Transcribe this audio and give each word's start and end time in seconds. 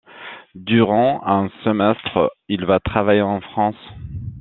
Durant 0.55 1.21
un 1.27 1.49
semestre, 1.63 2.31
il 2.49 2.65
va 2.65 2.79
travailler 2.79 3.21
en 3.21 3.39
France. 3.39 3.77